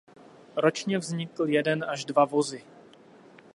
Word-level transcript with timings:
Ročně 0.55 0.97
vznikl 0.97 1.47
jeden 1.49 1.83
až 1.83 2.05
dva 2.05 2.25
vozy. 2.25 2.63